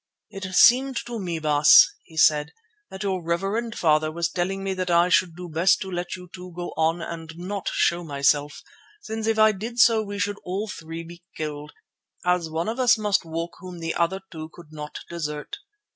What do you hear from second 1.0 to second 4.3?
to me, Baas," he said, "that your reverend father was